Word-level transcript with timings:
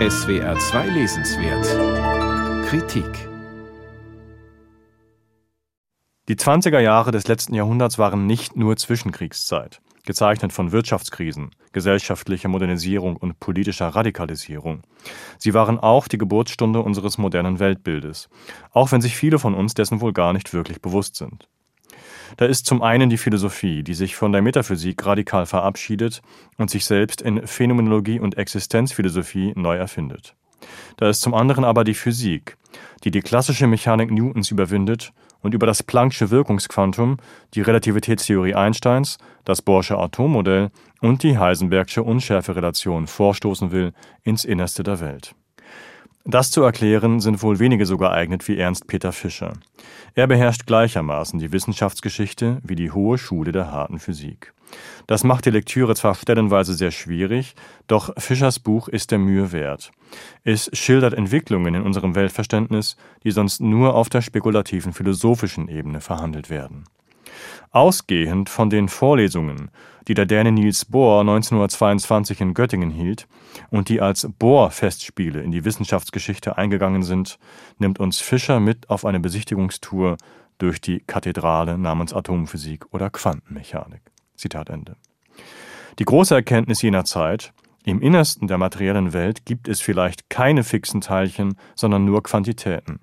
SWR 0.00 0.58
2 0.58 0.88
Lesenswert 0.88 2.66
Kritik 2.66 3.28
Die 6.26 6.34
20er 6.34 6.80
Jahre 6.80 7.12
des 7.12 7.28
letzten 7.28 7.54
Jahrhunderts 7.54 7.96
waren 7.96 8.26
nicht 8.26 8.56
nur 8.56 8.76
Zwischenkriegszeit, 8.76 9.80
gezeichnet 10.04 10.52
von 10.52 10.72
Wirtschaftskrisen, 10.72 11.52
gesellschaftlicher 11.70 12.48
Modernisierung 12.48 13.14
und 13.14 13.38
politischer 13.38 13.86
Radikalisierung. 13.86 14.82
Sie 15.38 15.54
waren 15.54 15.78
auch 15.78 16.08
die 16.08 16.18
Geburtsstunde 16.18 16.80
unseres 16.80 17.16
modernen 17.16 17.60
Weltbildes, 17.60 18.28
auch 18.72 18.90
wenn 18.90 19.00
sich 19.00 19.16
viele 19.16 19.38
von 19.38 19.54
uns 19.54 19.74
dessen 19.74 20.00
wohl 20.00 20.12
gar 20.12 20.32
nicht 20.32 20.52
wirklich 20.52 20.82
bewusst 20.82 21.14
sind. 21.14 21.48
Da 22.36 22.46
ist 22.46 22.66
zum 22.66 22.82
einen 22.82 23.10
die 23.10 23.18
Philosophie, 23.18 23.82
die 23.82 23.94
sich 23.94 24.16
von 24.16 24.32
der 24.32 24.42
Metaphysik 24.42 25.04
radikal 25.04 25.46
verabschiedet 25.46 26.22
und 26.58 26.70
sich 26.70 26.84
selbst 26.84 27.22
in 27.22 27.46
Phänomenologie 27.46 28.20
und 28.20 28.36
Existenzphilosophie 28.36 29.52
neu 29.56 29.76
erfindet. 29.76 30.34
Da 30.96 31.08
ist 31.08 31.20
zum 31.20 31.34
anderen 31.34 31.64
aber 31.64 31.84
die 31.84 31.94
Physik, 31.94 32.56
die 33.04 33.10
die 33.10 33.20
klassische 33.20 33.66
Mechanik 33.66 34.10
Newtons 34.10 34.50
überwindet 34.50 35.12
und 35.40 35.52
über 35.54 35.66
das 35.66 35.86
Planck'sche 35.86 36.30
Wirkungsquantum, 36.30 37.18
die 37.54 37.60
Relativitätstheorie 37.60 38.54
Einsteins, 38.54 39.18
das 39.44 39.60
Bohrsche 39.60 39.98
Atommodell 39.98 40.70
und 41.00 41.22
die 41.22 41.38
Heisenbergsche 41.38 42.02
Unschärferelation 42.02 43.06
vorstoßen 43.06 43.70
will 43.70 43.92
ins 44.22 44.44
Innerste 44.44 44.82
der 44.82 45.00
Welt. 45.00 45.34
Das 46.26 46.50
zu 46.50 46.62
erklären 46.62 47.20
sind 47.20 47.42
wohl 47.42 47.58
wenige 47.58 47.84
so 47.84 47.98
geeignet 47.98 48.48
wie 48.48 48.56
Ernst 48.56 48.86
Peter 48.86 49.12
Fischer. 49.12 49.52
Er 50.14 50.26
beherrscht 50.26 50.64
gleichermaßen 50.64 51.38
die 51.38 51.52
Wissenschaftsgeschichte 51.52 52.60
wie 52.62 52.76
die 52.76 52.90
hohe 52.90 53.18
Schule 53.18 53.52
der 53.52 53.70
harten 53.70 53.98
Physik. 53.98 54.54
Das 55.06 55.22
macht 55.22 55.44
die 55.44 55.50
Lektüre 55.50 55.94
zwar 55.94 56.14
stellenweise 56.14 56.72
sehr 56.72 56.92
schwierig, 56.92 57.54
doch 57.88 58.10
Fischers 58.16 58.58
Buch 58.58 58.88
ist 58.88 59.10
der 59.10 59.18
Mühe 59.18 59.52
wert. 59.52 59.90
Es 60.44 60.70
schildert 60.72 61.12
Entwicklungen 61.12 61.74
in 61.74 61.82
unserem 61.82 62.14
Weltverständnis, 62.14 62.96
die 63.22 63.30
sonst 63.30 63.60
nur 63.60 63.94
auf 63.94 64.08
der 64.08 64.22
spekulativen 64.22 64.94
philosophischen 64.94 65.68
Ebene 65.68 66.00
verhandelt 66.00 66.48
werden. 66.48 66.84
Ausgehend 67.70 68.48
von 68.48 68.70
den 68.70 68.88
Vorlesungen, 68.88 69.70
die 70.08 70.14
der 70.14 70.26
Däne 70.26 70.52
Niels 70.52 70.84
Bohr 70.84 71.20
1922 71.20 72.40
in 72.40 72.54
Göttingen 72.54 72.90
hielt 72.90 73.26
und 73.70 73.88
die 73.88 74.00
als 74.00 74.28
Bohr-Festspiele 74.38 75.40
in 75.40 75.50
die 75.50 75.64
Wissenschaftsgeschichte 75.64 76.58
eingegangen 76.58 77.02
sind, 77.02 77.38
nimmt 77.78 78.00
uns 78.00 78.20
Fischer 78.20 78.60
mit 78.60 78.90
auf 78.90 79.04
eine 79.04 79.20
Besichtigungstour 79.20 80.16
durch 80.58 80.80
die 80.80 81.00
Kathedrale 81.00 81.78
namens 81.78 82.12
Atomphysik 82.12 82.86
oder 82.92 83.10
Quantenmechanik. 83.10 84.02
Zitat 84.36 84.70
Ende. 84.70 84.96
Die 85.98 86.04
große 86.04 86.34
Erkenntnis 86.34 86.82
jener 86.82 87.04
Zeit, 87.04 87.52
im 87.84 88.00
Innersten 88.00 88.48
der 88.48 88.56
materiellen 88.56 89.12
Welt 89.12 89.44
gibt 89.44 89.68
es 89.68 89.80
vielleicht 89.80 90.30
keine 90.30 90.64
fixen 90.64 91.02
Teilchen, 91.02 91.56
sondern 91.74 92.04
nur 92.04 92.22
Quantitäten. 92.22 93.00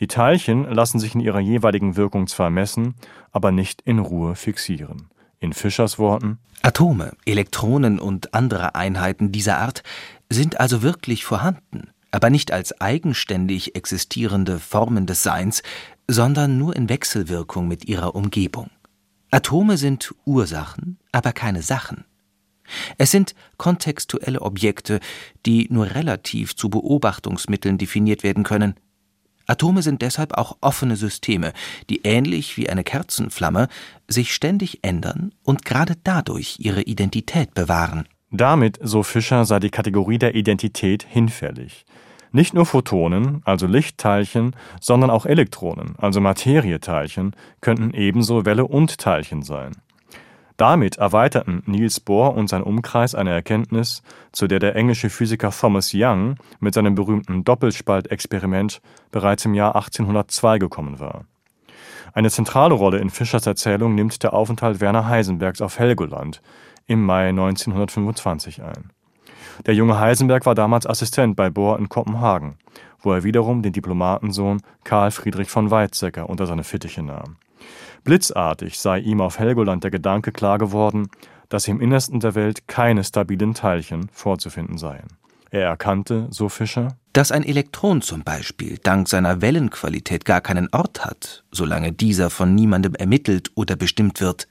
Die 0.00 0.06
Teilchen 0.06 0.64
lassen 0.64 0.98
sich 0.98 1.14
in 1.14 1.20
ihrer 1.20 1.40
jeweiligen 1.40 1.96
Wirkung 1.96 2.26
zwar 2.26 2.50
messen, 2.50 2.94
aber 3.30 3.52
nicht 3.52 3.82
in 3.82 3.98
Ruhe 3.98 4.34
fixieren. 4.34 5.08
In 5.40 5.52
Fischers 5.52 5.98
Worten 5.98 6.38
Atome, 6.62 7.12
Elektronen 7.24 7.98
und 7.98 8.34
andere 8.34 8.76
Einheiten 8.76 9.32
dieser 9.32 9.58
Art 9.58 9.82
sind 10.30 10.60
also 10.60 10.82
wirklich 10.82 11.24
vorhanden, 11.24 11.90
aber 12.12 12.30
nicht 12.30 12.52
als 12.52 12.80
eigenständig 12.80 13.74
existierende 13.74 14.60
Formen 14.60 15.06
des 15.06 15.24
Seins, 15.24 15.64
sondern 16.06 16.58
nur 16.58 16.76
in 16.76 16.88
Wechselwirkung 16.88 17.66
mit 17.66 17.86
ihrer 17.86 18.14
Umgebung. 18.14 18.70
Atome 19.32 19.76
sind 19.76 20.14
Ursachen, 20.24 20.98
aber 21.10 21.32
keine 21.32 21.62
Sachen. 21.62 22.04
Es 22.96 23.10
sind 23.10 23.34
kontextuelle 23.56 24.40
Objekte, 24.40 25.00
die 25.46 25.66
nur 25.70 25.94
relativ 25.94 26.54
zu 26.54 26.68
Beobachtungsmitteln 26.70 27.76
definiert 27.76 28.22
werden 28.22 28.44
können, 28.44 28.74
Atome 29.46 29.82
sind 29.82 30.02
deshalb 30.02 30.36
auch 30.38 30.56
offene 30.60 30.96
Systeme, 30.96 31.52
die 31.90 32.02
ähnlich 32.04 32.56
wie 32.56 32.68
eine 32.68 32.84
Kerzenflamme 32.84 33.68
sich 34.08 34.34
ständig 34.34 34.80
ändern 34.82 35.32
und 35.42 35.64
gerade 35.64 35.94
dadurch 36.04 36.56
ihre 36.58 36.82
Identität 36.82 37.54
bewahren. 37.54 38.06
Damit, 38.30 38.78
so 38.82 39.02
Fischer, 39.02 39.44
sei 39.44 39.60
die 39.60 39.70
Kategorie 39.70 40.18
der 40.18 40.34
Identität 40.34 41.06
hinfällig. 41.08 41.84
Nicht 42.30 42.54
nur 42.54 42.64
Photonen, 42.64 43.42
also 43.44 43.66
Lichtteilchen, 43.66 44.56
sondern 44.80 45.10
auch 45.10 45.26
Elektronen, 45.26 45.96
also 45.98 46.20
Materieteilchen, 46.20 47.36
könnten 47.60 47.92
ebenso 47.92 48.46
Welle 48.46 48.64
und 48.64 48.96
Teilchen 48.96 49.42
sein. 49.42 49.72
Damit 50.62 50.96
erweiterten 50.98 51.64
Niels 51.66 51.98
Bohr 51.98 52.36
und 52.36 52.46
sein 52.46 52.62
Umkreis 52.62 53.16
eine 53.16 53.32
Erkenntnis, 53.32 54.00
zu 54.30 54.46
der 54.46 54.60
der 54.60 54.76
englische 54.76 55.10
Physiker 55.10 55.50
Thomas 55.50 55.90
Young 55.92 56.36
mit 56.60 56.72
seinem 56.72 56.94
berühmten 56.94 57.42
Doppelspaltexperiment 57.42 58.80
bereits 59.10 59.44
im 59.44 59.54
Jahr 59.54 59.74
1802 59.74 60.60
gekommen 60.60 61.00
war. 61.00 61.24
Eine 62.12 62.30
zentrale 62.30 62.74
Rolle 62.74 62.98
in 62.98 63.10
Fischers 63.10 63.44
Erzählung 63.44 63.96
nimmt 63.96 64.22
der 64.22 64.34
Aufenthalt 64.34 64.80
Werner 64.80 65.08
Heisenbergs 65.08 65.60
auf 65.60 65.80
Helgoland 65.80 66.40
im 66.86 67.04
Mai 67.04 67.30
1925 67.30 68.62
ein. 68.62 68.92
Der 69.66 69.74
junge 69.74 69.98
Heisenberg 69.98 70.46
war 70.46 70.54
damals 70.54 70.86
Assistent 70.86 71.34
bei 71.34 71.50
Bohr 71.50 71.76
in 71.80 71.88
Kopenhagen, 71.88 72.54
wo 73.00 73.12
er 73.12 73.24
wiederum 73.24 73.62
den 73.62 73.72
Diplomatensohn 73.72 74.62
Karl 74.84 75.10
Friedrich 75.10 75.50
von 75.50 75.72
Weizsäcker 75.72 76.30
unter 76.30 76.46
seine 76.46 76.62
Fittiche 76.62 77.02
nahm. 77.02 77.36
Blitzartig 78.04 78.78
sei 78.78 78.98
ihm 78.98 79.20
auf 79.20 79.38
Helgoland 79.38 79.84
der 79.84 79.90
Gedanke 79.90 80.32
klar 80.32 80.58
geworden, 80.58 81.08
dass 81.48 81.68
im 81.68 81.80
Innersten 81.80 82.20
der 82.20 82.34
Welt 82.34 82.66
keine 82.66 83.04
stabilen 83.04 83.54
Teilchen 83.54 84.08
vorzufinden 84.12 84.78
seien. 84.78 85.08
Er 85.50 85.66
erkannte, 85.66 86.28
so 86.30 86.48
Fischer, 86.48 86.96
dass 87.12 87.30
ein 87.30 87.44
Elektron 87.44 88.00
zum 88.00 88.22
Beispiel 88.24 88.78
dank 88.82 89.06
seiner 89.06 89.42
Wellenqualität 89.42 90.24
gar 90.24 90.40
keinen 90.40 90.68
Ort 90.72 91.04
hat, 91.04 91.44
solange 91.50 91.92
dieser 91.92 92.30
von 92.30 92.54
niemandem 92.54 92.94
ermittelt 92.94 93.50
oder 93.54 93.76
bestimmt 93.76 94.22
wird. 94.22 94.48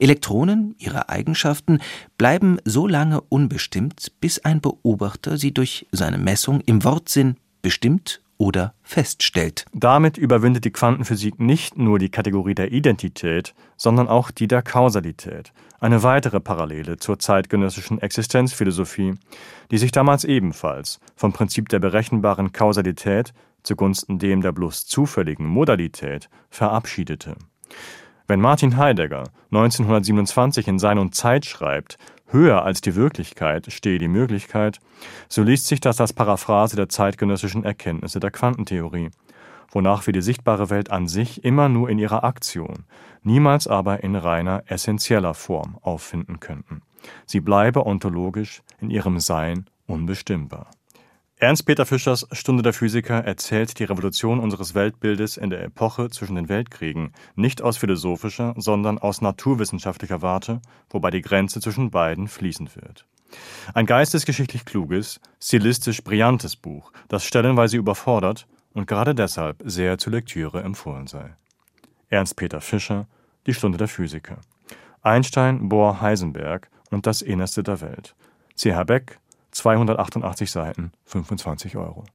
Elektronen, 0.00 0.74
ihre 0.78 1.08
Eigenschaften, 1.08 1.78
bleiben 2.18 2.58
so 2.64 2.88
lange 2.88 3.20
unbestimmt, 3.20 4.12
bis 4.20 4.40
ein 4.40 4.60
Beobachter 4.60 5.36
sie 5.36 5.54
durch 5.54 5.86
seine 5.92 6.18
Messung 6.18 6.60
im 6.62 6.82
Wortsinn 6.82 7.36
bestimmt 7.62 8.20
oder 8.44 8.74
feststellt. 8.82 9.64
Damit 9.72 10.18
überwindet 10.18 10.66
die 10.66 10.70
Quantenphysik 10.70 11.40
nicht 11.40 11.78
nur 11.78 11.98
die 11.98 12.10
Kategorie 12.10 12.54
der 12.54 12.72
Identität, 12.72 13.54
sondern 13.78 14.06
auch 14.06 14.30
die 14.30 14.46
der 14.46 14.60
Kausalität, 14.60 15.54
eine 15.80 16.02
weitere 16.02 16.40
Parallele 16.40 16.98
zur 16.98 17.18
zeitgenössischen 17.18 18.02
Existenzphilosophie, 18.02 19.14
die 19.70 19.78
sich 19.78 19.92
damals 19.92 20.24
ebenfalls 20.24 21.00
vom 21.16 21.32
Prinzip 21.32 21.70
der 21.70 21.78
berechenbaren 21.78 22.52
Kausalität 22.52 23.32
zugunsten 23.62 24.18
dem 24.18 24.42
der 24.42 24.52
bloß 24.52 24.84
zufälligen 24.84 25.46
Modalität 25.46 26.28
verabschiedete. 26.50 27.36
Wenn 28.26 28.42
Martin 28.42 28.76
Heidegger 28.76 29.24
1927 29.52 30.68
in 30.68 30.78
Sein 30.78 30.98
und 30.98 31.14
Zeit 31.14 31.46
schreibt, 31.46 31.96
höher 32.34 32.64
als 32.64 32.82
die 32.82 32.96
Wirklichkeit 32.96 33.72
stehe 33.72 33.98
die 33.98 34.08
Möglichkeit, 34.08 34.80
so 35.28 35.42
liest 35.42 35.66
sich 35.66 35.80
das 35.80 36.00
als 36.00 36.12
Paraphrase 36.12 36.76
der 36.76 36.90
zeitgenössischen 36.90 37.64
Erkenntnisse 37.64 38.20
der 38.20 38.30
Quantentheorie, 38.30 39.10
wonach 39.70 40.06
wir 40.06 40.12
die 40.12 40.20
sichtbare 40.20 40.68
Welt 40.68 40.90
an 40.90 41.08
sich 41.08 41.44
immer 41.44 41.70
nur 41.70 41.88
in 41.88 41.98
ihrer 41.98 42.24
Aktion, 42.24 42.84
niemals 43.22 43.66
aber 43.66 44.04
in 44.04 44.16
reiner 44.16 44.64
essentieller 44.66 45.32
Form 45.32 45.78
auffinden 45.80 46.40
könnten. 46.40 46.82
Sie 47.24 47.40
bleibe 47.40 47.86
ontologisch 47.86 48.62
in 48.80 48.90
ihrem 48.90 49.20
Sein 49.20 49.66
unbestimmbar. 49.86 50.70
Ernst-Peter 51.44 51.84
Fischers 51.84 52.26
Stunde 52.32 52.62
der 52.62 52.72
Physiker 52.72 53.22
erzählt 53.22 53.78
die 53.78 53.84
Revolution 53.84 54.40
unseres 54.40 54.74
Weltbildes 54.74 55.36
in 55.36 55.50
der 55.50 55.62
Epoche 55.62 56.08
zwischen 56.08 56.36
den 56.36 56.48
Weltkriegen 56.48 57.12
nicht 57.34 57.60
aus 57.60 57.76
philosophischer, 57.76 58.54
sondern 58.56 58.96
aus 58.96 59.20
naturwissenschaftlicher 59.20 60.22
Warte, 60.22 60.62
wobei 60.88 61.10
die 61.10 61.20
Grenze 61.20 61.60
zwischen 61.60 61.90
beiden 61.90 62.28
fließend 62.28 62.74
wird. 62.76 63.04
Ein 63.74 63.84
geistesgeschichtlich 63.84 64.64
kluges, 64.64 65.20
stilistisch 65.38 66.02
brillantes 66.02 66.56
Buch, 66.56 66.92
das 67.08 67.26
stellenweise 67.26 67.76
überfordert 67.76 68.46
und 68.72 68.86
gerade 68.86 69.14
deshalb 69.14 69.62
sehr 69.66 69.98
zur 69.98 70.14
Lektüre 70.14 70.62
empfohlen 70.62 71.06
sei. 71.06 71.36
Ernst-Peter 72.08 72.62
Fischer, 72.62 73.06
Die 73.46 73.52
Stunde 73.52 73.76
der 73.76 73.88
Physiker. 73.88 74.38
Einstein, 75.02 75.68
Bohr, 75.68 76.00
Heisenberg 76.00 76.70
und 76.90 77.06
das 77.06 77.20
Innerste 77.20 77.62
der 77.62 77.82
Welt. 77.82 78.14
C.H. 78.54 78.84
Beck, 78.84 79.18
288 79.54 80.50
Seiten, 80.50 80.92
25 81.06 81.76
Euro 81.76 82.04